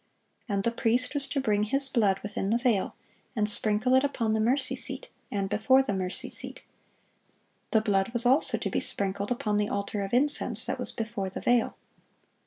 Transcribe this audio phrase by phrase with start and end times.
[0.49, 2.95] And the priest was to bring his blood within the veil,
[3.35, 6.63] and sprinkle it upon the mercy seat, and before the mercy seat.
[7.69, 11.29] The blood was also to be sprinkled upon the altar of incense, that was before
[11.29, 11.77] the veil.